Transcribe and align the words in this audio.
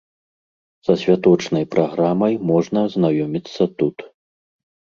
Са 0.87 0.95
святочнай 1.01 1.65
праграмай 1.75 2.33
можна 2.49 2.85
азнаёміцца 2.89 3.71
тут. 3.79 3.97